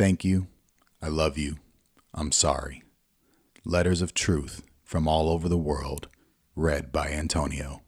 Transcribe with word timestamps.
Thank 0.00 0.24
you. 0.24 0.46
I 1.02 1.08
love 1.08 1.36
you. 1.36 1.58
I'm 2.14 2.32
sorry. 2.32 2.82
Letters 3.66 4.00
of 4.00 4.14
Truth 4.14 4.62
from 4.82 5.06
all 5.06 5.28
over 5.28 5.46
the 5.46 5.58
world, 5.58 6.08
read 6.56 6.90
by 6.90 7.08
Antonio. 7.08 7.82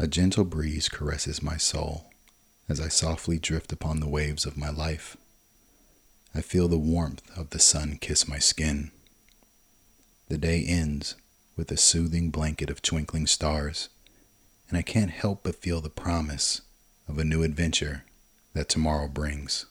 A 0.00 0.08
gentle 0.08 0.42
breeze 0.44 0.88
caresses 0.88 1.40
my 1.40 1.58
soul 1.58 2.10
as 2.68 2.80
I 2.80 2.88
softly 2.88 3.38
drift 3.38 3.72
upon 3.72 4.00
the 4.00 4.08
waves 4.08 4.44
of 4.44 4.56
my 4.56 4.70
life. 4.70 5.16
I 6.34 6.40
feel 6.40 6.66
the 6.66 6.76
warmth 6.76 7.22
of 7.38 7.50
the 7.50 7.60
sun 7.60 7.98
kiss 8.00 8.26
my 8.26 8.40
skin. 8.40 8.90
The 10.28 10.38
day 10.38 10.64
ends 10.66 11.14
with 11.56 11.70
a 11.70 11.76
soothing 11.76 12.30
blanket 12.30 12.68
of 12.68 12.82
twinkling 12.82 13.28
stars, 13.28 13.90
and 14.68 14.78
I 14.78 14.82
can't 14.82 15.10
help 15.10 15.42
but 15.42 15.56
feel 15.56 15.80
the 15.80 15.90
promise 15.90 16.60
of 17.08 17.18
a 17.18 17.24
new 17.24 17.42
adventure 17.42 18.04
that 18.54 18.68
tomorrow 18.68 19.08
brings. 19.08 19.66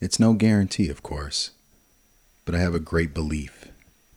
It's 0.00 0.20
no 0.20 0.34
guarantee, 0.34 0.88
of 0.88 1.02
course, 1.02 1.50
but 2.44 2.54
I 2.54 2.58
have 2.58 2.74
a 2.74 2.80
great 2.80 3.14
belief 3.14 3.68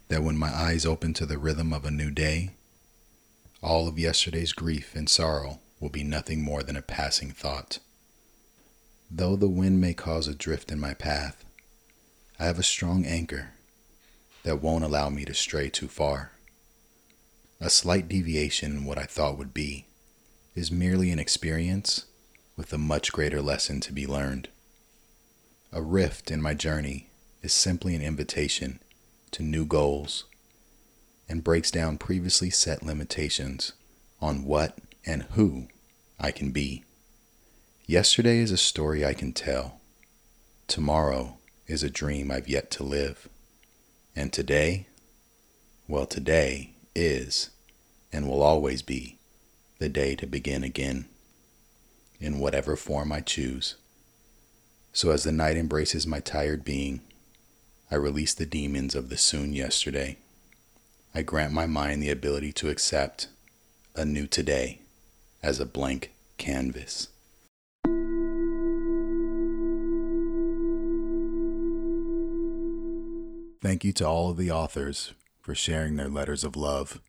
that 0.09 0.23
when 0.23 0.37
my 0.37 0.49
eyes 0.49 0.85
open 0.85 1.13
to 1.15 1.25
the 1.25 1.37
rhythm 1.37 1.73
of 1.73 1.85
a 1.85 1.91
new 1.91 2.11
day, 2.11 2.51
all 3.61 3.87
of 3.87 3.99
yesterday's 3.99 4.53
grief 4.53 4.95
and 4.95 5.09
sorrow 5.09 5.59
will 5.79 5.89
be 5.89 6.03
nothing 6.03 6.41
more 6.41 6.63
than 6.63 6.75
a 6.75 6.81
passing 6.81 7.31
thought. 7.31 7.79
Though 9.09 9.35
the 9.35 9.47
wind 9.47 9.79
may 9.79 9.93
cause 9.93 10.27
a 10.27 10.35
drift 10.35 10.71
in 10.71 10.79
my 10.79 10.93
path, 10.93 11.45
I 12.39 12.45
have 12.45 12.59
a 12.59 12.63
strong 12.63 13.05
anchor 13.05 13.51
that 14.43 14.61
won't 14.61 14.83
allow 14.83 15.09
me 15.09 15.25
to 15.25 15.33
stray 15.33 15.69
too 15.69 15.87
far. 15.87 16.31
A 17.59 17.69
slight 17.71 18.07
deviation 18.07 18.71
in 18.71 18.85
what 18.85 18.99
I 18.99 19.05
thought 19.05 19.37
would 19.37 19.53
be 19.53 19.87
is 20.53 20.71
merely 20.71 21.11
an 21.11 21.17
experience 21.17 22.05
with 22.55 22.71
a 22.71 22.77
much 22.77 23.11
greater 23.11 23.41
lesson 23.41 23.79
to 23.81 23.93
be 23.93 24.05
learned. 24.05 24.49
A 25.71 25.81
rift 25.81 26.29
in 26.29 26.41
my 26.41 26.53
journey 26.53 27.09
is 27.41 27.53
simply 27.53 27.95
an 27.95 28.01
invitation 28.01 28.79
to 29.31 29.43
new 29.43 29.65
goals 29.65 30.25
and 31.27 31.43
breaks 31.43 31.71
down 31.71 31.97
previously 31.97 32.49
set 32.49 32.83
limitations 32.83 33.73
on 34.21 34.45
what 34.45 34.77
and 35.05 35.23
who 35.31 35.67
I 36.19 36.31
can 36.31 36.51
be. 36.51 36.83
Yesterday 37.85 38.37
is 38.37 38.51
a 38.51 38.57
story 38.57 39.03
I 39.03 39.13
can 39.13 39.33
tell. 39.33 39.79
Tomorrow 40.67 41.37
is 41.65 41.83
a 41.83 41.89
dream 41.89 42.31
I've 42.31 42.47
yet 42.47 42.69
to 42.71 42.83
live. 42.83 43.29
And 44.15 44.31
today, 44.31 44.87
well, 45.87 46.05
today 46.05 46.73
is 46.97 47.51
and 48.11 48.27
will 48.27 48.41
always 48.41 48.81
be 48.81 49.19
the 49.79 49.87
day 49.87 50.15
to 50.15 50.25
begin 50.25 50.63
again, 50.63 51.05
in 52.19 52.39
whatever 52.39 52.75
form 52.75 53.11
I 53.11 53.21
choose. 53.21 53.75
So 54.91 55.11
as 55.11 55.23
the 55.23 55.31
night 55.31 55.55
embraces 55.55 56.07
my 56.07 56.19
tired 56.19 56.65
being, 56.65 57.01
I 57.91 57.95
release 57.95 58.33
the 58.33 58.47
demons 58.47 58.95
of 58.95 59.09
the 59.09 59.17
soon 59.17 59.53
yesterday. 59.53 60.17
I 61.13 61.21
grant 61.21 61.53
my 61.53 61.67
mind 61.67 62.01
the 62.01 62.09
ability 62.09 62.51
to 62.53 62.69
accept 62.69 63.27
a 63.95 64.03
new 64.03 64.25
today 64.25 64.79
as 65.43 65.59
a 65.59 65.65
blank 65.65 66.11
canvas. 66.37 67.09
Thank 73.61 73.83
you 73.83 73.93
to 73.93 74.07
all 74.07 74.31
of 74.31 74.37
the 74.37 74.49
authors 74.49 75.13
for 75.47 75.55
sharing 75.55 75.95
their 75.95 76.09
letters 76.09 76.43
of 76.43 76.57
love. 76.57 76.99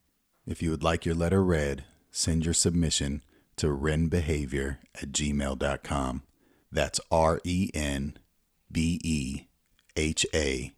If 0.47 0.63
you 0.63 0.71
would 0.71 0.85
like 0.85 1.05
your 1.05 1.17
letter 1.17 1.43
read, 1.43 1.83
send 2.13 2.45
your 2.45 2.55
submission 2.55 3.23
to 3.57 3.67
renbehavior 3.67 4.79
at 4.95 5.11
gmail.com. 5.11 6.23
That's 6.71 7.01
R 7.11 7.41
E 7.43 7.69
N 7.75 8.17
B 8.71 9.01
E 9.03 9.49
H 9.97 10.25
A 10.33 10.73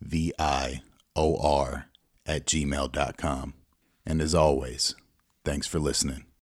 V 0.00 0.32
I 0.40 0.82
O 1.14 1.36
R 1.36 1.86
at 2.26 2.46
gmail.com. 2.46 3.54
And 4.04 4.20
as 4.20 4.34
always, 4.34 4.96
thanks 5.44 5.68
for 5.68 5.78
listening. 5.78 6.24